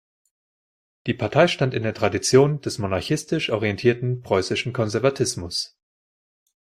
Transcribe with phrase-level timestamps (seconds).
[1.05, 5.77] Die Partei stand in der Tradition des monarchistisch orientierten preußischen Konservatismus.